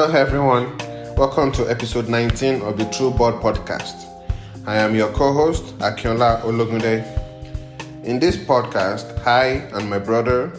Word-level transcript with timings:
Hello, 0.00 0.14
everyone. 0.16 0.78
Welcome 1.16 1.50
to 1.54 1.68
episode 1.68 2.08
19 2.08 2.62
of 2.62 2.78
the 2.78 2.84
True 2.84 3.10
Ball 3.10 3.32
podcast. 3.32 4.06
I 4.64 4.76
am 4.76 4.94
your 4.94 5.10
co 5.10 5.32
host, 5.32 5.76
Akiola 5.78 6.40
Ologunde. 6.42 7.02
In 8.04 8.20
this 8.20 8.36
podcast, 8.36 9.26
I 9.26 9.66
and 9.74 9.90
my 9.90 9.98
brother, 9.98 10.52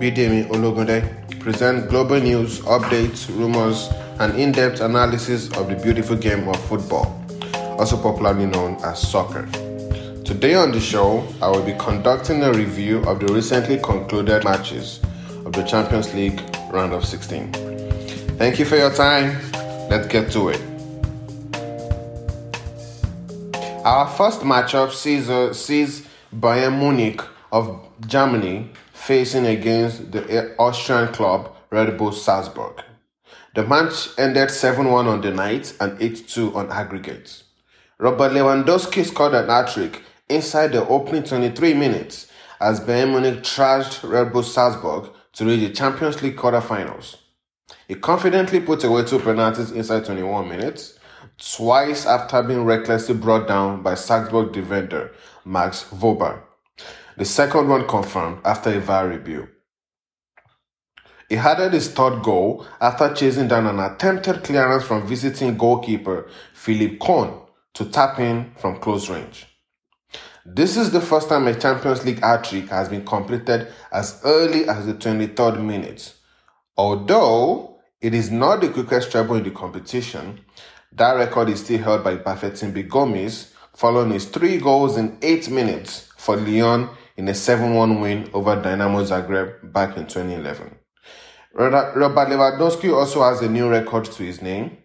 Bidemi 0.00 0.48
Ologunde, 0.48 1.04
present 1.38 1.90
global 1.90 2.18
news, 2.18 2.60
updates, 2.60 3.28
rumors, 3.36 3.90
and 4.20 4.40
in 4.40 4.52
depth 4.52 4.80
analysis 4.80 5.54
of 5.58 5.68
the 5.68 5.76
beautiful 5.76 6.16
game 6.16 6.48
of 6.48 6.56
football, 6.64 7.22
also 7.78 8.00
popularly 8.00 8.46
known 8.46 8.82
as 8.84 9.06
soccer. 9.06 9.44
Today 10.24 10.54
on 10.54 10.72
the 10.72 10.80
show, 10.80 11.28
I 11.42 11.48
will 11.50 11.62
be 11.62 11.74
conducting 11.74 12.42
a 12.42 12.50
review 12.50 13.04
of 13.04 13.20
the 13.20 13.34
recently 13.34 13.76
concluded 13.76 14.44
matches 14.44 14.98
of 15.44 15.52
the 15.52 15.62
Champions 15.62 16.14
League 16.14 16.40
round 16.72 16.94
of 16.94 17.04
16. 17.04 17.71
Thank 18.42 18.58
you 18.58 18.64
for 18.64 18.74
your 18.74 18.92
time. 18.92 19.38
Let's 19.88 20.08
get 20.08 20.32
to 20.32 20.48
it. 20.48 20.60
Our 23.84 24.08
first 24.08 24.40
matchup 24.40 24.90
sees, 24.90 25.30
uh, 25.30 25.52
sees 25.52 26.08
Bayern 26.34 26.76
Munich 26.80 27.20
of 27.52 27.86
Germany 28.04 28.72
facing 28.92 29.46
against 29.46 30.10
the 30.10 30.56
Austrian 30.58 31.12
club 31.12 31.54
Red 31.70 31.96
Bull 31.96 32.10
Salzburg. 32.10 32.82
The 33.54 33.64
match 33.64 34.08
ended 34.18 34.50
7 34.50 34.90
1 34.90 35.06
on 35.06 35.20
the 35.20 35.30
night 35.30 35.76
and 35.78 36.02
8 36.02 36.26
2 36.26 36.56
on 36.56 36.72
aggregate. 36.72 37.44
Robert 37.98 38.32
Lewandowski 38.32 39.04
scored 39.04 39.34
an 39.34 39.50
hat 39.50 39.68
trick 39.68 40.02
inside 40.28 40.72
the 40.72 40.84
opening 40.88 41.22
23 41.22 41.74
minutes 41.74 42.26
as 42.60 42.80
Bayern 42.80 43.10
Munich 43.10 43.44
trashed 43.44 44.02
Red 44.02 44.32
Bull 44.32 44.42
Salzburg 44.42 45.10
to 45.34 45.44
reach 45.44 45.60
the 45.60 45.72
Champions 45.72 46.20
League 46.20 46.36
quarterfinals. 46.36 47.21
He 47.88 47.94
confidently 47.94 48.60
put 48.60 48.84
away 48.84 49.04
two 49.04 49.18
penalties 49.18 49.70
inside 49.70 50.04
21 50.04 50.48
minutes, 50.48 50.98
twice 51.38 52.06
after 52.06 52.42
being 52.42 52.64
recklessly 52.64 53.14
brought 53.14 53.48
down 53.48 53.82
by 53.82 53.94
Salzburg 53.94 54.52
defender 54.52 55.12
Max 55.44 55.84
Wöber. 55.90 56.42
The 57.16 57.24
second 57.24 57.68
one 57.68 57.86
confirmed 57.86 58.40
after 58.44 58.70
a 58.70 58.80
VAR 58.80 59.08
review. 59.08 59.48
He 61.28 61.36
added 61.36 61.72
his 61.72 61.88
third 61.90 62.22
goal 62.22 62.66
after 62.80 63.12
chasing 63.14 63.48
down 63.48 63.66
an 63.66 63.80
attempted 63.80 64.44
clearance 64.44 64.84
from 64.84 65.06
visiting 65.06 65.56
goalkeeper 65.56 66.28
Philipp 66.52 67.00
Kohn 67.00 67.40
to 67.74 67.86
tap 67.86 68.18
in 68.18 68.52
from 68.56 68.78
close 68.80 69.08
range. 69.08 69.46
This 70.44 70.76
is 70.76 70.90
the 70.90 71.00
first 71.00 71.28
time 71.28 71.46
a 71.46 71.54
Champions 71.54 72.04
League 72.04 72.20
hat 72.20 72.44
trick 72.44 72.68
has 72.68 72.88
been 72.88 73.04
completed 73.04 73.68
as 73.92 74.20
early 74.24 74.68
as 74.68 74.86
the 74.86 74.94
23rd 74.94 75.64
minute. 75.64 76.14
Although 76.76 77.80
it 78.00 78.14
is 78.14 78.30
not 78.30 78.60
the 78.60 78.68
quickest 78.68 79.10
treble 79.10 79.36
in 79.36 79.44
the 79.44 79.50
competition, 79.50 80.40
that 80.92 81.12
record 81.14 81.48
is 81.48 81.60
still 81.60 81.78
held 81.78 82.04
by 82.04 82.16
Bafétimbi 82.16 82.88
Gomis 82.88 83.52
following 83.74 84.12
his 84.12 84.26
three 84.26 84.58
goals 84.58 84.96
in 84.96 85.18
eight 85.22 85.48
minutes 85.50 86.08
for 86.16 86.36
Lyon 86.36 86.88
in 87.16 87.28
a 87.28 87.32
7-1 87.32 88.00
win 88.00 88.30
over 88.32 88.60
Dynamo 88.60 89.04
Zagreb 89.04 89.72
back 89.72 89.96
in 89.96 90.06
2011. 90.06 90.78
Robert 91.54 91.94
Lewandowski 92.28 92.94
also 92.94 93.22
has 93.22 93.42
a 93.42 93.48
new 93.48 93.68
record 93.68 94.04
to 94.06 94.22
his 94.22 94.40
name 94.40 94.78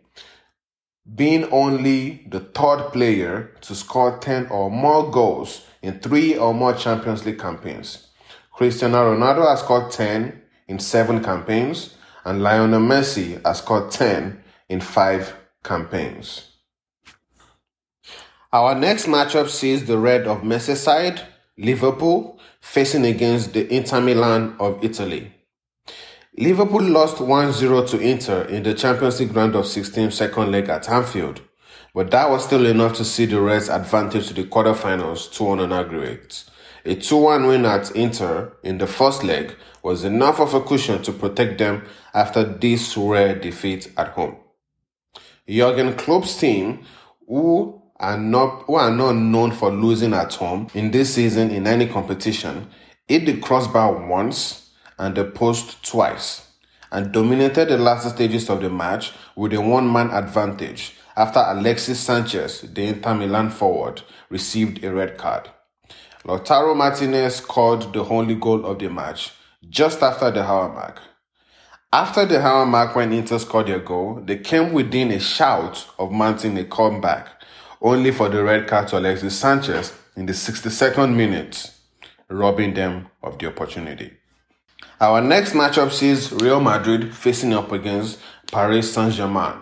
being 1.16 1.46
only 1.52 2.28
the 2.30 2.42
third 2.42 2.92
player 2.92 3.56
to 3.62 3.74
score 3.74 4.18
10 4.18 4.48
or 4.48 4.70
more 4.70 5.10
goals 5.10 5.66
in 5.82 6.00
three 6.00 6.38
or 6.38 6.54
more 6.54 6.74
Champions 6.74 7.26
League 7.26 7.40
campaigns. 7.40 8.08
Cristiano 8.52 9.16
Ronaldo 9.16 9.48
has 9.50 9.62
scored 9.62 9.92
10 9.92 10.42
in 10.68 10.80
seven 10.80 11.24
campaigns, 11.24 11.96
and 12.26 12.44
Lionel 12.44 12.82
Messi 12.82 13.44
has 13.46 13.60
scored 13.60 13.92
10 13.92 14.44
in 14.70 14.82
five 14.82 15.34
campaigns. 15.64 16.48
Our 18.52 18.76
next 18.76 19.06
matchup 19.06 19.50
sees 19.50 19.86
the 19.86 19.98
red 19.98 20.28
of 20.28 20.42
Merseyside, 20.42 21.22
Liverpool, 21.58 22.40
facing 22.62 23.06
against 23.06 23.54
the 23.54 23.72
Inter 23.74 24.02
Milan 24.02 24.56
of 24.60 24.84
Italy. 24.84 25.34
Liverpool 26.38 26.84
lost 26.84 27.18
1-0 27.18 27.90
to 27.90 28.00
Inter 28.00 28.44
in 28.44 28.64
the 28.64 28.74
Champions 28.74 29.20
League 29.20 29.36
round 29.36 29.56
of 29.56 29.66
16 29.66 30.12
second 30.12 30.52
leg 30.52 30.70
at 30.70 30.88
Anfield, 30.88 31.42
but 31.94 32.12
that 32.12 32.30
was 32.30 32.44
still 32.44 32.66
enough 32.68 32.94
to 32.94 33.04
see 33.04 33.26
the 33.26 33.42
Reds 33.42 33.70
advantage 33.70 34.28
to 34.28 34.34
the 34.34 34.44
quarterfinals 34.44 35.30
2-1 35.36 35.64
on 35.64 35.74
aggregate. 35.74 36.44
A 36.86 36.96
2-1 36.96 37.48
win 37.48 37.66
at 37.66 37.92
Inter 37.96 38.54
in 38.64 38.78
the 38.78 38.88
first 38.88 39.24
leg 39.24 39.56
was 39.88 40.04
enough 40.04 40.42
of 40.42 40.54
a 40.54 40.60
cushion 40.60 41.02
to 41.02 41.14
protect 41.14 41.60
them 41.60 41.82
after 42.14 42.44
this 42.44 42.98
rare 42.98 43.34
defeat 43.40 43.90
at 43.96 44.10
home. 44.10 44.36
Jurgen 45.48 45.94
Klopp's 45.94 46.38
team, 46.38 46.84
who 47.26 47.82
are 47.96 48.18
not 48.18 48.64
who 48.64 48.76
are 48.76 48.92
not 48.92 49.14
known 49.14 49.54
for 49.54 49.72
losing 49.72 50.14
at 50.14 50.34
home 50.34 50.68
in 50.74 50.92
this 50.92 51.14
season 51.14 51.52
in 51.52 51.66
any 51.66 51.88
competition, 51.88 52.68
hit 53.08 53.26
the 53.26 53.38
crossbar 53.38 54.06
once 54.10 54.72
and 55.00 55.16
the 55.16 55.24
post 55.24 55.82
twice 55.86 56.46
and 56.92 57.14
dominated 57.14 57.70
the 57.70 57.78
latter 57.78 58.10
stages 58.10 58.50
of 58.50 58.60
the 58.60 58.70
match 58.70 59.14
with 59.38 59.54
a 59.54 59.62
one 59.62 59.90
man 59.90 60.10
advantage 60.10 60.96
after 61.16 61.40
Alexis 61.40 61.98
Sanchez, 61.98 62.60
the 62.62 62.84
Inter 62.84 63.14
Milan 63.14 63.50
forward, 63.50 64.02
received 64.30 64.84
a 64.84 64.94
red 64.94 65.18
card. 65.18 65.50
Lautaro 66.26 66.76
Martinez 66.76 67.38
scored 67.38 67.94
the 67.94 68.04
only 68.04 68.36
goal 68.36 68.66
of 68.66 68.80
the 68.80 68.90
match 68.90 69.32
just 69.70 70.02
after 70.02 70.32
the 70.32 70.44
hour 70.44 70.70
mark. 70.70 71.02
After 71.92 72.26
the 72.26 72.42
hour 72.42 72.66
mark, 72.66 72.96
when 72.96 73.14
Inter 73.14 73.40
scored 73.40 73.68
their 73.68 73.80
goal, 73.80 74.22
they 74.24 74.38
came 74.38 74.74
within 74.74 75.12
a 75.12 75.20
shout 75.20 75.88
of 75.98 76.12
mounting 76.12 76.58
a 76.58 76.66
comeback, 76.66 77.28
only 77.82 78.12
for 78.12 78.28
the 78.30 78.44
red 78.44 78.68
card 78.68 78.90
to 78.90 78.98
Alexis 78.98 79.40
Sanchez 79.40 79.94
in 80.16 80.26
the 80.26 80.34
62nd 80.34 81.16
minute, 81.16 81.72
robbing 82.30 82.74
them 82.74 83.08
of 83.24 83.40
the 83.40 83.48
opportunity. 83.48 84.14
Our 85.00 85.22
next 85.22 85.54
matchup 85.54 85.92
sees 85.92 86.32
Real 86.32 86.60
Madrid 86.60 87.16
facing 87.16 87.54
up 87.54 87.72
against 87.72 88.20
Paris 88.52 88.94
Saint-Germain. 88.94 89.60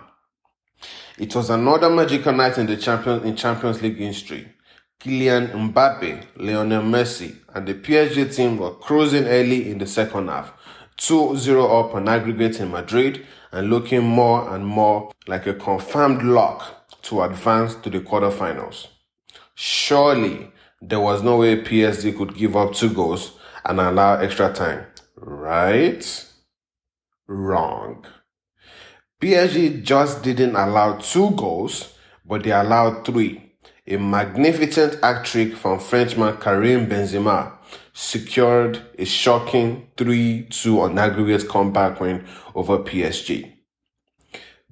It 1.18 1.36
was 1.36 1.50
another 1.50 1.90
magical 1.90 2.34
night 2.34 2.58
in 2.58 2.66
the 2.66 2.78
Champions 2.78 3.24
in 3.24 3.36
Champions 3.36 3.82
League 3.82 3.98
history. 3.98 4.55
Kylian 5.00 5.52
Mbappe, 5.52 6.26
Lionel 6.38 6.82
Messi, 6.84 7.36
and 7.54 7.68
the 7.68 7.74
PSG 7.74 8.36
team 8.36 8.58
were 8.58 8.74
cruising 8.74 9.26
early 9.26 9.70
in 9.70 9.78
the 9.78 9.86
second 9.86 10.30
half, 10.30 10.54
2-0 10.98 11.64
up 11.80 11.94
on 11.94 12.08
aggregate 12.08 12.60
in 12.60 12.72
Madrid 12.72 13.26
and 13.52 13.70
looking 13.70 14.04
more 14.04 14.54
and 14.54 14.66
more 14.66 15.12
like 15.28 15.46
a 15.48 15.54
confirmed 15.54 16.24
lock 16.24 16.90
to 17.04 17.22
advance 17.22 17.76
to 17.76 17.90
the 17.90 18.00
quarterfinals. 18.00 18.88
Surely 19.54 20.52
there 20.82 21.00
was 21.00 21.24
no 21.24 21.38
way 21.38 21.62
PSG 21.62 22.18
could 22.18 22.36
give 22.36 22.56
up 22.56 22.74
two 22.74 22.90
goals 22.90 23.34
and 23.64 23.80
allow 23.80 24.16
extra 24.16 24.52
time. 24.54 24.86
Right? 25.16 26.26
Wrong. 27.28 28.06
PSG 29.22 29.84
just 29.84 30.24
didn't 30.24 30.56
allow 30.56 30.98
two 30.98 31.32
goals, 31.32 31.94
but 32.26 32.44
they 32.44 32.52
allowed 32.52 33.06
three. 33.06 33.45
A 33.88 33.98
magnificent 33.98 35.00
hat 35.04 35.26
trick 35.26 35.56
from 35.56 35.80
Frenchman 35.80 36.38
Karim 36.38 36.88
Benzema 36.88 37.52
secured 37.94 38.82
a 38.98 39.06
shocking 39.06 39.88
3-2 39.98 40.80
on 40.80 40.98
aggregate 40.98 41.48
comeback 41.48 42.00
win 42.00 42.26
over 42.56 42.80
PSG. 42.80 43.54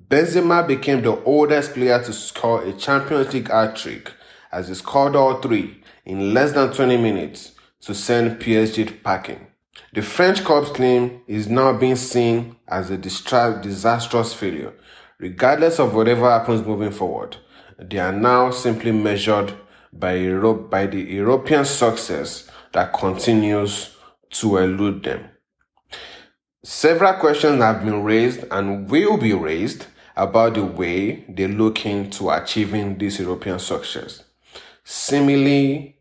Benzema 0.07 0.67
became 0.67 1.03
the 1.03 1.23
oldest 1.25 1.75
player 1.75 2.03
to 2.03 2.11
score 2.11 2.63
a 2.63 2.73
Champions 2.73 3.31
League 3.31 3.49
hat 3.49 3.75
trick 3.75 4.11
as 4.51 4.69
he 4.69 4.73
scored 4.73 5.15
all 5.15 5.39
three 5.39 5.83
in 6.05 6.33
less 6.33 6.53
than 6.53 6.73
20 6.73 6.97
minutes 6.97 7.51
to 7.81 7.93
send 7.93 8.41
PSG 8.41 9.03
packing. 9.03 9.45
The 9.93 10.01
French 10.01 10.43
club's 10.43 10.71
claim 10.71 11.21
is 11.27 11.47
now 11.47 11.71
being 11.73 11.97
seen 11.97 12.55
as 12.67 12.89
a 12.89 12.97
disastrous 12.97 14.33
failure. 14.33 14.73
Regardless 15.19 15.79
of 15.79 15.93
whatever 15.93 16.27
happens 16.29 16.65
moving 16.65 16.91
forward, 16.91 17.37
they 17.79 17.97
are 17.97 18.11
now 18.11 18.51
simply 18.51 18.91
measured 18.91 19.53
by, 19.91 20.15
Europe, 20.15 20.69
by 20.69 20.87
the 20.87 21.01
European 21.01 21.65
success 21.65 22.49
that 22.71 22.93
continues 22.93 23.95
to 24.31 24.57
elude 24.57 25.03
them. 25.03 25.29
Several 26.63 27.13
questions 27.13 27.61
have 27.61 27.83
been 27.83 28.03
raised 28.03 28.45
and 28.49 28.89
will 28.89 29.17
be 29.17 29.33
raised 29.33 29.87
about 30.15 30.53
the 30.53 30.63
way 30.63 31.25
they 31.27 31.47
look 31.47 31.85
into 31.85 32.29
achieving 32.29 32.97
this 32.97 33.19
European 33.19 33.59
success. 33.59 34.23
Seemingly, 34.83 35.97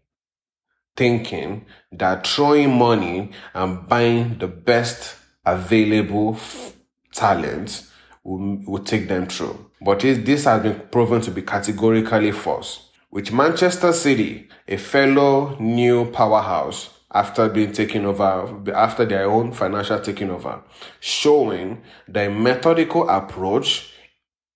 thinking 0.97 1.67
that 1.91 2.27
throwing 2.27 2.77
money 2.77 3.33
and 3.55 3.89
buying 3.89 4.39
the 4.39 4.47
best 4.47 5.17
available 5.45 6.35
f- 6.35 6.75
talent 7.13 7.87
will, 8.23 8.63
will 8.67 8.85
take 8.85 9.09
them 9.09 9.27
through. 9.27 9.71
But 9.85 10.01
this 10.01 10.45
has 10.45 10.63
been 10.63 10.81
proven 10.91 11.21
to 11.23 11.31
be 11.31 11.43
categorically 11.43 12.33
false. 12.33 12.91
With 13.11 13.33
Manchester 13.33 13.93
City, 13.93 14.49
a 14.69 14.77
fellow 14.77 15.57
new 15.59 16.11
powerhouse, 16.13 16.91
after 17.15 17.49
being 17.49 17.73
taken 17.73 18.07
over, 18.07 18.63
after 18.75 19.05
their 19.05 19.31
own 19.31 19.53
financial 19.53 20.01
taking 20.01 20.31
over, 20.31 20.63
showing 21.01 21.83
the 22.09 22.31
methodical 22.31 23.09
approach 23.09 23.93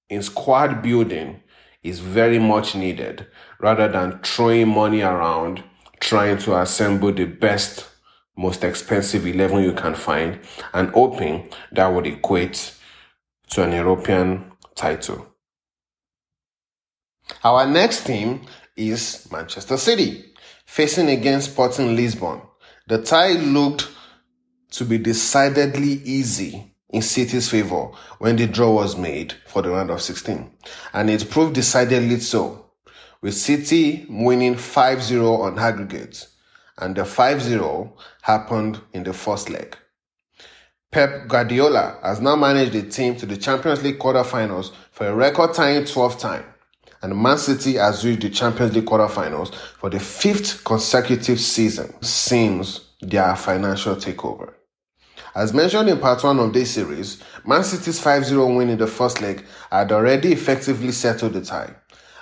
in 0.09 0.23
squad 0.23 0.81
building 0.83 1.43
is 1.83 2.01
very 2.01 2.39
much 2.39 2.75
needed 2.75 3.27
rather 3.61 3.89
than 3.89 4.19
throwing 4.23 4.69
money 4.69 5.03
around 5.03 5.63
trying 6.01 6.39
to 6.39 6.59
assemble 6.59 7.13
the 7.13 7.25
best, 7.25 7.89
most 8.37 8.65
expensive 8.65 9.27
11 9.27 9.63
you 9.63 9.73
can 9.73 9.95
find 9.95 10.39
and 10.73 10.91
hoping 10.91 11.49
that 11.73 11.89
would 11.89 12.07
equate 12.07 12.75
to 13.51 13.63
an 13.63 13.73
European 13.73 14.53
title. 14.77 15.27
Our 17.43 17.67
next 17.67 18.07
team 18.07 18.43
is 18.77 19.27
Manchester 19.33 19.77
City, 19.77 20.33
facing 20.67 21.09
against 21.09 21.53
Sporting 21.53 21.97
Lisbon. 21.97 22.43
The 22.87 23.03
tie 23.03 23.33
looked 23.33 23.89
to 24.73 24.85
be 24.85 24.99
decidedly 24.99 26.03
easy 26.05 26.75
in 26.91 27.03
City's 27.03 27.51
favor 27.51 27.91
when 28.19 28.37
the 28.37 28.47
draw 28.47 28.71
was 28.71 28.97
made 28.97 29.35
for 29.47 29.63
the 29.63 29.71
round 29.71 29.91
of 29.91 30.03
16, 30.03 30.51
and 30.93 31.11
it 31.11 31.31
proved 31.31 31.55
decidedly 31.55 32.21
so, 32.21 32.71
with 33.23 33.35
City 33.35 34.07
winning 34.09 34.55
5-0 34.55 35.41
on 35.41 35.59
aggregate, 35.59 36.29
and 36.79 36.95
the 36.95 37.03
5-0 37.03 37.93
happened 38.23 38.81
in 38.93 39.03
the 39.03 39.13
first 39.13 39.51
leg. 39.51 39.77
Pep 40.93 41.29
Guardiola 41.29 41.99
has 42.03 42.21
now 42.21 42.37
managed 42.37 42.73
the 42.73 42.83
team 42.83 43.17
to 43.17 43.27
the 43.27 43.37
Champions 43.37 43.83
League 43.83 43.99
quarterfinals 43.99 44.73
for 44.93 45.07
a 45.09 45.15
record-tying 45.15 45.83
12th 45.83 46.19
time 46.19 46.45
and 47.03 47.17
Man 47.17 47.39
City 47.39 47.75
has 47.75 48.05
reached 48.05 48.23
the 48.23 48.31
Champions 48.31 48.75
League 48.75 48.85
quarterfinals 48.87 49.55
for 49.55 49.91
the 49.91 50.01
fifth 50.01 50.65
consecutive 50.65 51.41
season 51.41 51.95
since 52.03 52.81
their 53.01 53.37
financial 53.37 53.97
takeover. 53.97 54.55
As 55.35 55.53
mentioned 55.53 55.89
in 55.89 55.99
part 55.99 56.25
one 56.25 56.39
of 56.39 56.53
this 56.53 56.73
series, 56.73 57.23
Man 57.45 57.63
City's 57.63 58.01
5 58.01 58.25
0 58.25 58.57
win 58.57 58.71
in 58.71 58.79
the 58.79 58.87
first 58.87 59.21
leg 59.21 59.45
had 59.71 59.93
already 59.93 60.33
effectively 60.33 60.93
settled 60.93 61.35
the 61.35 61.43
tie, 61.45 61.75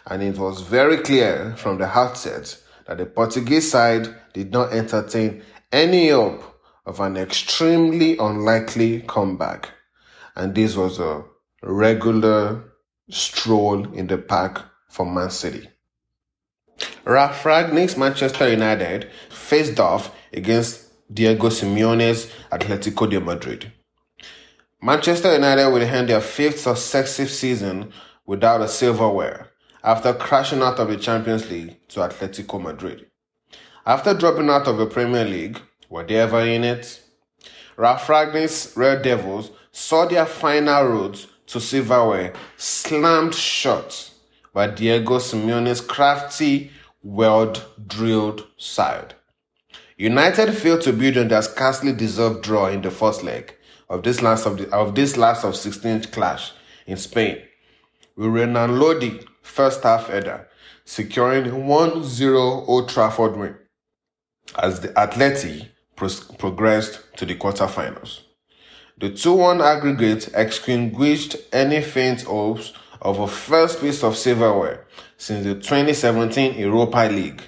and 0.07 0.23
it 0.23 0.37
was 0.37 0.61
very 0.61 0.99
clear 0.99 1.55
from 1.57 1.79
the 1.79 1.87
outset 1.87 2.57
that 2.87 2.99
the 2.99 3.07
Portuguese 3.07 3.71
side 3.71 4.15
did 4.33 4.53
not 4.53 4.73
entertain 4.73 5.43
any 5.73 6.11
hope 6.11 6.54
of 6.87 7.01
an 7.01 7.17
extremely 7.17 8.17
unlikely 8.19 9.01
comeback, 9.03 9.71
and 10.37 10.55
this 10.55 10.77
was 10.77 10.99
a 10.99 11.25
regular 11.63 12.63
stroll 13.11 13.93
in 13.95 14.07
the 14.07 14.19
park 14.19 14.63
for 14.89 15.07
Man 15.07 15.31
City. 15.31 15.69
Ralf 17.05 17.43
Rangnick's 17.45 17.97
Manchester 17.97 18.49
United 18.49 19.11
faced 19.31 19.79
off 19.79 20.15
against 20.33 20.91
Diego 21.13 21.49
Simeone's 21.49 22.31
Atletico 22.51 23.09
de 23.09 23.21
Madrid. 23.21 23.73
Manchester 24.83 25.35
United 25.35 25.71
will 25.71 25.83
end 25.83 26.09
their 26.09 26.21
fifth 26.21 26.61
successive 26.61 27.31
season 27.31 27.93
without 28.27 28.61
a 28.61 28.69
silverware 28.69 29.51
after 29.83 30.13
crashing 30.15 30.63
out 30.63 30.79
of 30.79 30.89
the 30.89 30.97
Champions 30.97 31.51
League 31.51 31.77
to 31.89 32.01
Atletico 32.01 32.61
Madrid. 32.61 33.07
After 33.87 34.15
dropping 34.15 34.49
out 34.49 34.67
of 34.67 34.79
the 34.79 34.87
Premier 34.87 35.25
League, 35.25 35.61
were 35.95 36.03
they 36.03 36.17
ever 36.17 36.41
in 36.41 36.65
it? 36.65 37.01
Ralf 37.77 38.09
Rangnick's 38.09 38.77
Red 38.77 39.03
Devils 39.03 39.53
saw 39.71 40.07
their 40.07 40.27
final 40.27 40.83
route 40.89 41.29
to 41.47 41.61
silverware 41.61 42.33
slammed 42.57 43.33
shut 43.33 44.11
by 44.53 44.67
Diego 44.67 45.19
Simeone's 45.21 45.81
crafty, 45.81 46.73
well-drilled 47.05 48.45
side. 48.57 49.15
United 49.97 50.53
failed 50.55 50.81
to 50.81 50.93
build 50.93 51.17
on 51.17 51.29
their 51.29 51.43
scarcely 51.43 51.93
deserved 51.93 52.43
draw 52.43 52.67
in 52.67 52.83
the 52.83 52.91
first 52.91 53.23
leg 53.23 53.55
of 53.89 54.03
this 54.03 54.21
last 54.21 54.47
of, 54.47 54.59
the, 54.59 54.69
of 54.71 54.97
this 54.97 55.17
last 55.17 55.45
of 55.45 55.55
16 55.55 56.07
clash 56.11 56.51
in 56.89 56.97
Spain, 56.97 57.41
with 58.17 58.31
Renan 58.31 58.81
Lodi 58.81 59.21
first 59.43 59.85
half 59.85 60.09
header 60.09 60.49
securing 60.85 61.45
1-0 61.45 62.69
Old 62.69 62.89
Trafford 62.89 63.37
win 63.37 63.55
as 64.59 64.81
the 64.81 64.89
Atleti 64.89 65.69
progressed 65.97 67.01
to 67.17 67.27
the 67.27 67.35
quarterfinals. 67.35 68.21
The 68.99 69.11
2-1 69.11 69.61
aggregate 69.63 70.29
extinguished 70.35 71.37
any 71.53 71.83
faint 71.83 72.23
hopes 72.23 72.73
of 73.03 73.19
a 73.19 73.27
first 73.27 73.81
piece 73.81 74.03
of 74.03 74.17
silverware 74.17 74.87
since 75.17 75.45
the 75.45 75.55
2017 75.55 76.59
Europa 76.59 77.09
League, 77.11 77.43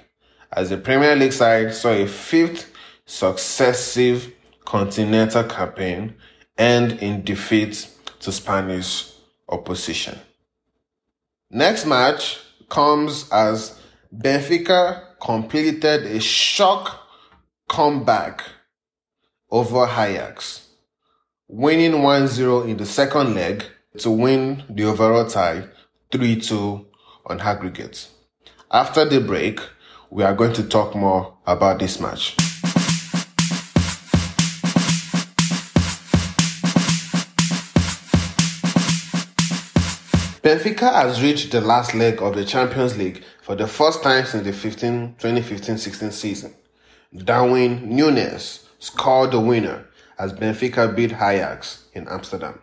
as 0.53 0.71
the 0.71 0.77
Premier 0.77 1.15
League 1.15 1.33
side 1.33 1.73
saw 1.73 1.91
a 1.91 2.07
fifth 2.07 2.73
successive 3.05 4.33
continental 4.65 5.45
campaign 5.45 6.15
end 6.59 6.93
in 7.01 7.23
defeat 7.23 7.89
to 8.21 8.33
Spanish 8.33 9.13
opposition. 9.49 10.19
Next 11.51 11.87
match 11.87 12.41
comes 12.69 13.31
as 13.31 13.81
Benfica 14.15 15.17
completed 15.21 16.05
a 16.05 16.21
shock 16.21 17.06
comeback 17.69 18.43
over 19.51 19.85
Ajax, 19.85 20.69
winning 21.49 21.93
1-0 21.93 22.69
in 22.69 22.77
the 22.77 22.87
second 22.87 23.35
leg 23.35 23.65
to 23.99 24.11
win 24.11 24.65
the 24.69 24.85
overall 24.85 25.27
tie 25.27 25.65
3 26.13 26.41
2 26.41 26.87
on 27.27 27.41
aggregate. 27.41 28.09
After 28.71 29.05
the 29.05 29.21
break, 29.21 29.61
we 30.11 30.23
are 30.23 30.35
going 30.35 30.53
to 30.55 30.63
talk 30.65 30.95
more 30.95 31.37
about 31.47 31.79
this 31.81 32.01
match. 32.01 32.37
Benfica 40.43 40.93
has 40.93 41.21
reached 41.21 41.51
the 41.51 41.61
last 41.61 41.93
leg 41.93 42.23
of 42.23 42.37
the 42.37 42.45
Champions 42.45 42.97
League 42.97 43.25
for 43.43 43.57
the 43.57 43.67
first 43.67 44.05
time 44.05 44.25
since 44.25 44.45
the 44.45 44.53
2015-16 44.53 46.13
season. 46.13 46.55
Darwin 47.15 47.95
Nunez 47.95 48.67
scored 48.79 49.31
the 49.31 49.41
winner 49.41 49.87
as 50.19 50.33
Benfica 50.33 50.95
beat 50.95 51.13
Ajax 51.13 51.85
in 51.93 52.09
Amsterdam. 52.09 52.61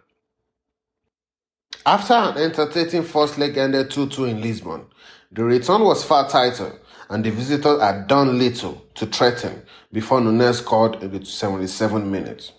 After 1.86 2.14
an 2.14 2.38
entertaining 2.38 3.04
first 3.04 3.38
leg 3.38 3.58
ended 3.58 3.90
2-2 3.90 4.30
in 4.30 4.42
Lisbon, 4.42 4.86
the 5.32 5.44
return 5.44 5.82
was 5.82 6.04
far 6.04 6.30
tighter 6.30 6.80
and 7.10 7.24
the 7.24 7.32
visitors 7.32 7.82
had 7.82 8.08
done 8.08 8.38
little 8.38 8.86
to 8.96 9.06
threaten 9.06 9.64
before 9.92 10.22
Nunez 10.22 10.60
scored 10.60 11.02
in 11.04 11.12
the 11.12 11.26
77 11.26 12.10
minutes. 12.10 12.54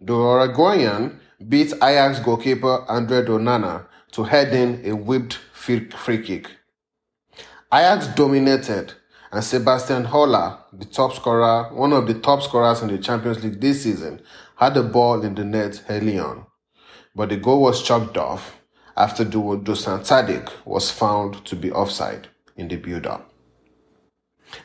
The 0.00 0.14
Uruguayan 0.14 1.20
beat 1.48 1.72
Ajax 1.74 2.20
goalkeeper 2.20 2.84
Andre 2.88 3.22
Onana 3.22 3.86
to 4.12 4.24
head 4.24 4.54
in 4.54 4.88
a 4.88 4.94
whipped 4.94 5.34
free 5.52 6.22
kick. 6.22 6.50
Ajax 7.72 8.06
dominated 8.08 8.94
and 9.32 9.44
Sebastien 9.44 10.04
Haller, 10.04 10.58
the 10.78 10.84
top 10.84 11.12
scorer, 11.14 11.74
one 11.74 11.92
of 11.92 12.06
the 12.06 12.14
top 12.14 12.42
scorers 12.42 12.82
in 12.82 12.88
the 12.88 12.98
Champions 12.98 13.42
League 13.42 13.60
this 13.60 13.82
season, 13.82 14.20
had 14.56 14.74
the 14.74 14.82
ball 14.82 15.22
in 15.22 15.34
the 15.34 15.44
net 15.44 15.82
early 15.88 16.18
on. 16.18 16.46
But 17.14 17.30
the 17.30 17.36
goal 17.36 17.62
was 17.62 17.82
chalked 17.82 18.16
off 18.16 18.60
after 18.96 19.24
Dusan 19.24 20.00
Tadic 20.06 20.50
was 20.64 20.90
found 20.90 21.44
to 21.46 21.56
be 21.56 21.70
offside 21.72 22.28
in 22.56 22.68
the 22.68 22.76
build-up. 22.76 23.32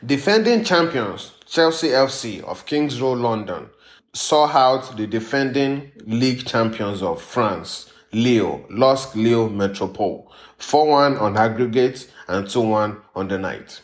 Defending 0.06 0.64
champions 0.64 1.34
Chelsea 1.46 1.90
FC 1.90 2.42
of 2.44 2.66
Kings 2.66 3.02
Road, 3.02 3.20
London 3.20 3.70
saw 4.14 4.48
out 4.48 4.96
the 4.96 5.08
defending 5.08 5.92
league 6.06 6.46
champions 6.46 7.02
of 7.02 7.22
France, 7.22 7.92
Lille, 8.12 8.66
LOSC 8.70 9.16
Lille 9.16 9.50
Metropole, 9.50 10.32
4-1 10.60 11.20
on 11.20 11.38
aggregate 11.38 12.12
and 12.28 12.46
2-1 12.46 13.02
on 13.16 13.28
the 13.28 13.38
night. 13.38 13.82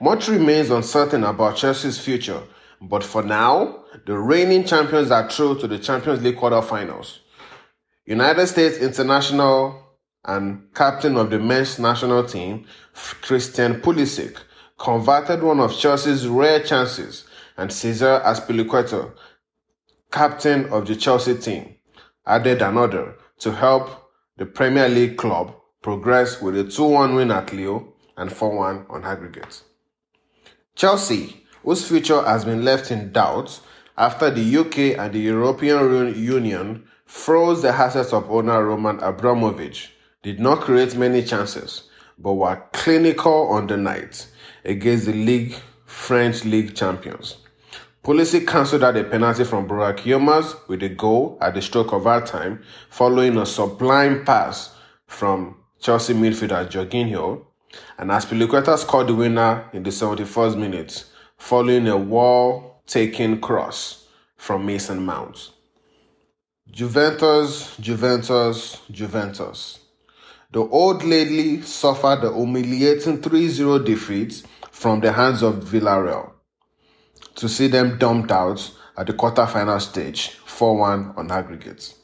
Much 0.00 0.28
remains 0.28 0.70
uncertain 0.70 1.24
about 1.24 1.56
Chelsea's 1.56 1.98
future, 1.98 2.42
but 2.80 3.02
for 3.02 3.22
now, 3.22 3.84
the 4.04 4.18
reigning 4.18 4.64
champions 4.64 5.10
are 5.10 5.28
through 5.30 5.58
to 5.58 5.66
the 5.66 5.78
Champions 5.78 6.22
League 6.22 6.36
quarterfinals. 6.36 7.18
United 8.04 8.46
States 8.46 8.76
international 8.78 9.82
and 10.24 10.62
captain 10.74 11.16
of 11.16 11.30
the 11.30 11.38
men's 11.38 11.78
national 11.78 12.24
team, 12.24 12.66
Christian 13.22 13.80
Pulisic, 13.80 14.36
converted 14.78 15.42
one 15.42 15.60
of 15.60 15.76
Chelsea's 15.76 16.26
rare 16.28 16.60
chances, 16.60 17.24
and 17.56 17.72
Cesar 17.72 18.20
Azpilicueta, 18.24 19.12
captain 20.12 20.66
of 20.66 20.86
the 20.86 20.94
Chelsea 20.94 21.34
team, 21.36 21.74
added 22.26 22.60
another 22.60 23.14
to 23.38 23.52
help 23.52 24.10
the 24.36 24.44
Premier 24.44 24.88
League 24.88 25.16
club 25.16 25.54
progress 25.80 26.42
with 26.42 26.58
a 26.58 26.64
2-1 26.64 27.16
win 27.16 27.30
at 27.30 27.52
Leo 27.52 27.94
and 28.18 28.28
4-1 28.30 28.90
on 28.90 29.04
aggregate. 29.04 29.62
Chelsea, 30.76 31.44
whose 31.64 31.88
future 31.88 32.22
has 32.22 32.44
been 32.44 32.64
left 32.64 32.90
in 32.90 33.10
doubt 33.10 33.60
after 33.98 34.30
the 34.30 34.58
UK 34.58 34.98
and 34.98 35.12
the 35.12 35.18
European 35.18 36.14
Union 36.14 36.86
froze 37.06 37.62
the 37.62 37.70
assets 37.70 38.12
of 38.12 38.30
owner 38.30 38.64
Roman 38.64 39.00
Abramovich, 39.00 39.92
did 40.22 40.38
not 40.38 40.60
create 40.60 40.94
many 40.96 41.22
chances, 41.22 41.88
but 42.18 42.34
were 42.34 42.62
clinical 42.72 43.48
on 43.48 43.66
the 43.66 43.76
night 43.76 44.28
against 44.64 45.06
the 45.06 45.12
league 45.12 45.56
French 45.86 46.44
league 46.44 46.76
champions, 46.76 47.38
Pulisic 48.06 48.46
cancelled 48.46 48.84
out 48.84 48.96
a 48.96 49.02
penalty 49.02 49.42
from 49.42 49.66
Burak 49.66 49.98
Yilmaz 49.98 50.54
with 50.68 50.80
a 50.84 50.88
goal 50.88 51.36
at 51.40 51.54
the 51.54 51.60
stroke 51.60 51.92
of 51.92 52.06
our 52.06 52.24
time, 52.24 52.62
following 52.88 53.36
a 53.36 53.44
sublime 53.44 54.24
pass 54.24 54.76
from 55.08 55.56
Chelsea 55.80 56.14
midfielder 56.14 56.70
Jorginho, 56.70 57.45
and 57.98 58.10
Azpilicueta 58.10 58.76
scored 58.78 59.08
the 59.08 59.14
winner 59.14 59.68
in 59.72 59.82
the 59.82 59.90
71st 59.90 60.58
minute, 60.58 61.04
following 61.36 61.88
a 61.88 61.96
wall-taking 61.96 63.40
cross 63.40 64.06
from 64.36 64.66
Mason 64.66 65.04
Mount. 65.04 65.50
Juventus, 66.70 67.76
Juventus, 67.78 68.80
Juventus. 68.90 69.80
The 70.52 70.60
old 70.60 71.04
lady 71.04 71.62
suffered 71.62 72.22
the 72.22 72.32
humiliating 72.32 73.20
3-0 73.20 73.84
defeat 73.84 74.42
from 74.70 75.00
the 75.00 75.12
hands 75.12 75.42
of 75.42 75.64
Villarreal 75.64 76.32
to 77.36 77.48
see 77.48 77.68
them 77.68 77.98
dumped 77.98 78.30
out 78.30 78.70
at 78.96 79.06
the 79.06 79.12
quarter-final 79.12 79.78
stage, 79.80 80.38
4-1 80.46 81.16
on 81.16 81.30
aggregate. 81.30 81.94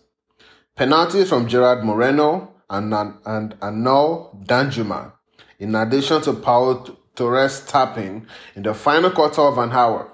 Penalties 0.77 1.29
from 1.29 1.49
Gerard 1.49 1.85
Moreno 1.85 2.55
and, 2.69 2.95
and 3.25 3.57
Arnaut 3.61 4.45
Danjuma, 4.47 5.13
in 5.63 5.77
addition 5.77 6.21
to 6.21 6.33
Pau 6.33 6.85
Torres 7.15 7.65
tapping 7.65 8.27
in 8.57 8.65
the 8.65 8.75
final 8.75 9.13
quarter 9.13 9.43
of 9.43 9.59
an 9.59 9.71
hour, 9.71 10.11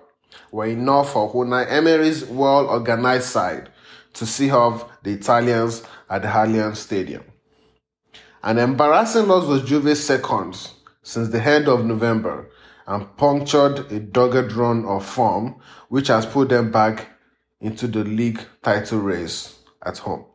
were 0.53 0.67
enough 0.67 1.15
for 1.15 1.33
Unai 1.33 1.67
Emery's 1.73 2.27
well-organized 2.27 3.25
side 3.25 3.71
to 4.13 4.27
see 4.27 4.51
off 4.51 4.85
the 5.03 5.13
Italians 5.13 5.85
at 6.11 6.21
the 6.21 6.29
Allianz 6.29 6.77
Stadium. 6.77 7.25
An 8.43 8.59
embarrassing 8.59 9.27
loss 9.27 9.47
was 9.47 9.63
Juve's 9.63 10.05
seconds 10.05 10.75
since 11.03 11.31
the 11.31 11.43
end 11.43 11.67
of 11.67 11.87
November 11.87 12.51
and 12.87 13.17
punctured 13.17 13.91
a 13.91 14.01
dogged 14.01 14.53
run 14.53 14.85
of 14.85 15.07
form 15.07 15.63
which 15.89 16.09
has 16.09 16.27
put 16.27 16.51
them 16.51 16.71
back 16.71 17.09
into 17.63 17.87
the 17.87 18.05
league 18.05 18.41
title 18.63 18.99
race 18.99 19.61
at 19.83 19.97
home. 19.97 20.27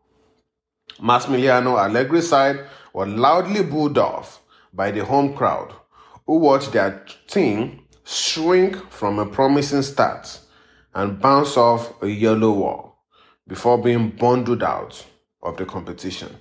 Massimiliano 1.00 1.78
Allegri's 1.78 2.30
side 2.30 2.66
were 2.94 3.06
loudly 3.06 3.62
booed 3.62 4.00
off 4.00 4.40
by 4.74 4.92
the 4.92 5.06
home 5.06 5.34
crowd 5.36 5.74
who 6.26 6.38
watched 6.38 6.72
their 6.72 7.06
team 7.28 7.82
shrink 8.04 8.92
from 8.92 9.20
a 9.20 9.26
promising 9.26 9.82
start 9.82 10.40
and 10.94 11.20
bounce 11.20 11.58
off 11.58 12.02
a 12.02 12.08
yellow 12.08 12.52
wall 12.52 13.04
before 13.48 13.82
being 13.82 14.10
bundled 14.10 14.64
out 14.64 15.06
of 15.42 15.58
the 15.58 15.66
competition. 15.66 16.36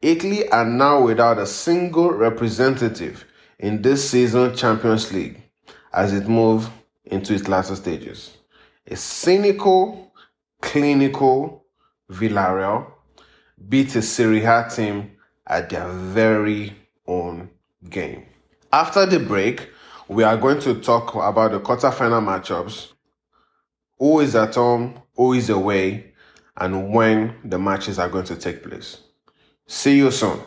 Italy 0.00 0.48
are 0.50 0.64
now 0.64 1.02
without 1.02 1.38
a 1.38 1.46
single 1.46 2.12
representative 2.12 3.24
in 3.58 3.82
this 3.82 4.08
season 4.08 4.54
Champions 4.54 5.12
League 5.12 5.42
as 5.92 6.12
it 6.12 6.28
moves 6.28 6.68
into 7.04 7.34
its 7.34 7.48
latter 7.48 7.74
stages. 7.74 8.36
A 8.86 8.96
cynical, 8.96 10.12
clinical 10.62 11.66
Villarreal 12.10 12.86
beat 13.68 13.94
a 13.96 14.02
Serie 14.02 14.44
A 14.44 14.68
team 14.70 15.10
at 15.46 15.68
their 15.70 15.88
very 15.88 16.76
own 17.08 17.50
game. 17.88 18.26
After 18.72 19.06
the 19.06 19.18
break, 19.18 19.70
we 20.06 20.22
are 20.22 20.36
going 20.36 20.60
to 20.60 20.74
talk 20.80 21.14
about 21.14 21.52
the 21.52 21.60
quarterfinal 21.60 22.22
matchups, 22.22 22.92
who 23.98 24.20
is 24.20 24.36
at 24.36 24.54
home, 24.54 25.02
who 25.16 25.32
is 25.32 25.50
away, 25.50 26.12
and 26.56 26.92
when 26.92 27.34
the 27.44 27.58
matches 27.58 27.98
are 27.98 28.08
going 28.08 28.26
to 28.26 28.36
take 28.36 28.62
place. 28.62 28.98
See 29.66 29.96
you 29.96 30.10
soon. 30.10 30.38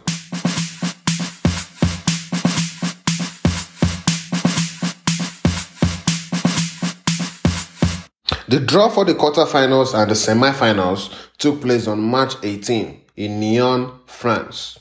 The 8.47 8.59
draw 8.59 8.89
for 8.89 9.05
the 9.05 9.13
quarterfinals 9.13 9.97
and 9.97 10.11
the 10.11 10.15
semifinals 10.15 11.13
took 11.37 11.61
place 11.61 11.87
on 11.87 12.01
March 12.01 12.33
18 12.43 13.01
in 13.15 13.39
Nyon, 13.39 13.97
France. 14.05 14.80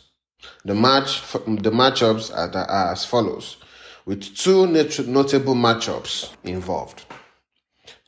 The 0.64 0.74
match 0.74 1.22
the 1.32 1.70
matchups 1.70 2.32
are, 2.32 2.56
are 2.56 2.92
as 2.92 3.04
follows, 3.04 3.56
with 4.04 4.36
two 4.36 4.66
notable 4.66 5.54
matchups 5.54 6.30
involved. 6.44 7.04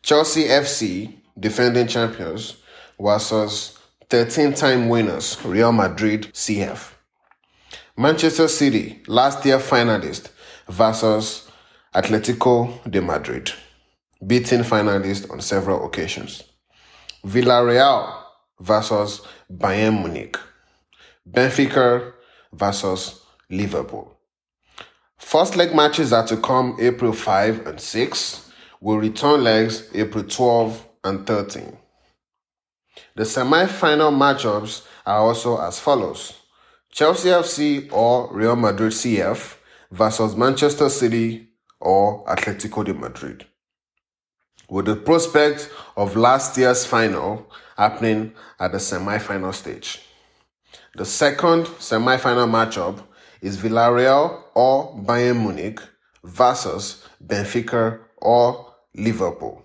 Chelsea 0.02 0.44
FC, 0.44 1.14
defending 1.38 1.86
champions, 1.86 2.56
versus 3.00 3.78
13-time 4.10 4.88
winners 4.88 5.38
Real 5.44 5.72
Madrid 5.72 6.32
CF. 6.34 6.92
Manchester 7.96 8.48
City, 8.48 9.02
last 9.06 9.44
year 9.44 9.58
finalist, 9.58 10.28
versus 10.68 11.48
Atletico 11.94 12.90
de 12.90 13.00
Madrid 13.00 13.52
beating 14.26 14.60
finalists 14.60 15.30
on 15.30 15.40
several 15.40 15.84
occasions. 15.84 16.44
Villarreal 17.24 18.22
versus 18.60 19.20
Bayern 19.50 20.02
Munich. 20.02 20.38
Benfica 21.28 22.12
versus 22.52 23.22
Liverpool. 23.50 24.16
First 25.18 25.56
leg 25.56 25.74
matches 25.74 26.12
are 26.12 26.26
to 26.26 26.36
come 26.36 26.76
April 26.80 27.12
5 27.12 27.66
and 27.66 27.80
6, 27.80 28.50
will 28.80 28.98
return 28.98 29.44
legs 29.44 29.88
April 29.94 30.24
12 30.24 30.88
and 31.04 31.26
13. 31.26 31.76
The 33.14 33.24
semi-final 33.24 34.10
matchups 34.10 34.86
are 35.06 35.18
also 35.18 35.60
as 35.60 35.78
follows. 35.78 36.34
Chelsea 36.90 37.28
FC 37.28 37.92
or 37.92 38.34
Real 38.34 38.56
Madrid 38.56 38.92
CF 38.92 39.56
versus 39.90 40.36
Manchester 40.36 40.88
City 40.88 41.48
or 41.80 42.24
Atletico 42.26 42.84
de 42.84 42.92
Madrid 42.92 43.46
with 44.72 44.86
the 44.86 44.96
prospect 44.96 45.70
of 45.98 46.16
last 46.16 46.56
year's 46.56 46.86
final 46.86 47.46
happening 47.76 48.32
at 48.58 48.72
the 48.72 48.80
semi-final 48.80 49.52
stage. 49.52 50.00
The 50.96 51.04
second 51.04 51.66
semi-final 51.78 52.46
matchup 52.46 53.02
is 53.40 53.56
Villarreal 53.56 54.42
or 54.54 54.94
Bayern 54.96 55.42
Munich 55.42 55.80
versus 56.24 57.06
Benfica 57.24 57.98
or 58.18 58.74
Liverpool. 58.94 59.64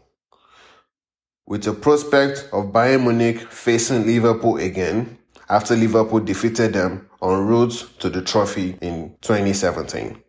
With 1.46 1.64
the 1.64 1.74
prospect 1.74 2.50
of 2.52 2.72
Bayern 2.74 3.04
Munich 3.04 3.40
facing 3.52 4.06
Liverpool 4.06 4.58
again 4.58 5.18
after 5.50 5.76
Liverpool 5.76 6.20
defeated 6.20 6.74
them 6.74 7.10
en 7.22 7.48
route 7.48 7.88
to 8.00 8.10
the 8.10 8.22
trophy 8.22 8.78
in 8.82 9.16
2017. 9.22 10.22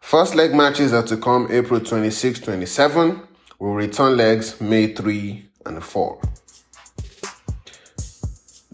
First 0.00 0.34
leg 0.34 0.54
matches 0.54 0.92
are 0.92 1.04
to 1.04 1.16
come 1.16 1.46
April 1.50 1.80
26 1.80 2.40
27 2.40 3.22
We'll 3.62 3.74
return 3.74 4.16
legs 4.16 4.60
May 4.60 4.92
3 4.92 5.50
and 5.66 5.84
4. 5.84 6.20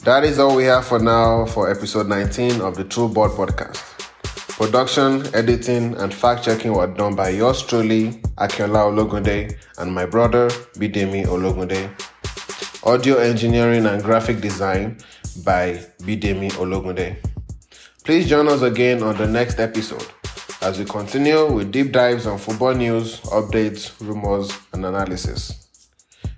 That 0.09 0.25
is 0.25 0.39
all 0.39 0.57
we 0.57 0.65
have 0.65 0.87
for 0.87 0.99
now 0.99 1.45
for 1.45 1.71
episode 1.71 2.09
19 2.09 2.63
of 2.63 2.77
the 2.77 2.85
True 2.85 3.11
Ball 3.11 3.29
podcast. 3.29 3.77
Production, 4.57 5.23
editing, 5.35 5.95
and 5.99 6.15
fact 6.15 6.43
checking 6.43 6.73
were 6.73 6.87
done 6.87 7.15
by 7.15 7.29
yours 7.29 7.61
truly, 7.61 8.13
Akiola 8.39 8.89
Ologunde, 8.89 9.55
and 9.77 9.95
my 9.95 10.07
brother, 10.07 10.49
Bidemi 10.79 11.27
Ologunde. 11.27 11.91
Audio 12.85 13.19
engineering 13.19 13.85
and 13.85 14.03
graphic 14.03 14.41
design 14.41 14.97
by 15.45 15.75
Bidemi 15.99 16.53
Ologunde. 16.53 17.15
Please 18.03 18.27
join 18.31 18.49
us 18.49 18.63
again 18.63 19.03
on 19.03 19.15
the 19.19 19.27
next 19.27 19.61
episode 19.61 20.07
as 20.63 20.79
we 20.79 20.87
continue 20.87 21.53
with 21.53 21.71
deep 21.71 21.93
dives 21.93 22.27
on 22.27 22.39
football 22.39 22.73
news, 22.75 23.21
updates, 23.25 23.93
rumors, 24.01 24.51
and 24.73 24.87
analysis. 24.87 25.69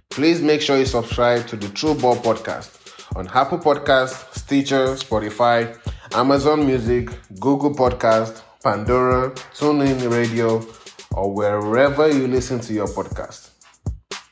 Please 0.08 0.42
make 0.42 0.60
sure 0.60 0.76
you 0.76 0.86
subscribe 0.86 1.46
to 1.46 1.54
the 1.54 1.68
True 1.68 1.94
Ball 1.94 2.16
podcast 2.16 2.79
on 3.16 3.28
Apple 3.28 3.58
Podcast, 3.58 4.34
Stitcher, 4.34 4.94
Spotify, 4.94 5.76
Amazon 6.14 6.66
Music, 6.66 7.10
Google 7.38 7.74
Podcast, 7.74 8.42
Pandora, 8.62 9.30
TuneIn 9.54 10.10
Radio, 10.10 10.64
or 11.12 11.32
wherever 11.32 12.08
you 12.08 12.26
listen 12.26 12.60
to 12.60 12.72
your 12.72 12.86
podcast. 12.86 13.50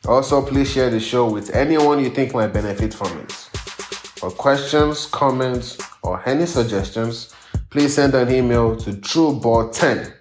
Also, 0.07 0.41
please 0.43 0.71
share 0.71 0.91
the 0.91 1.01
show 1.01 1.31
with 1.31 1.55
anyone 1.55 2.03
you 2.03 2.11
think 2.11 2.33
might 2.35 2.53
benefit 2.53 2.95
from 2.95 3.19
it. 3.19 3.33
For 3.33 4.31
questions, 4.31 5.07
comments, 5.07 5.79
or 6.03 6.27
any 6.29 6.47
suggestions, 6.47 7.35
please 7.71 7.95
send 7.95 8.15
an 8.15 8.33
email 8.33 8.77
to 8.77 8.91
trueball10 8.93 10.13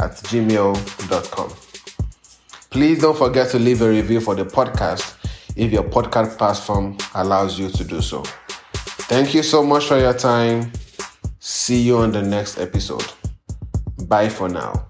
at 0.00 0.12
gmail.com. 0.12 1.52
Please 2.70 3.00
don't 3.00 3.16
forget 3.16 3.50
to 3.50 3.58
leave 3.58 3.82
a 3.82 3.88
review 3.88 4.20
for 4.20 4.34
the 4.34 4.44
podcast 4.44 5.17
if 5.58 5.72
your 5.72 5.82
podcast 5.82 6.38
platform 6.38 6.96
allows 7.14 7.58
you 7.58 7.68
to 7.68 7.84
do 7.84 8.00
so. 8.00 8.22
Thank 9.10 9.34
you 9.34 9.42
so 9.42 9.62
much 9.62 9.86
for 9.86 9.98
your 9.98 10.14
time. 10.14 10.72
See 11.40 11.80
you 11.82 11.98
on 11.98 12.12
the 12.12 12.22
next 12.22 12.58
episode. 12.58 13.04
Bye 14.06 14.28
for 14.28 14.48
now. 14.48 14.88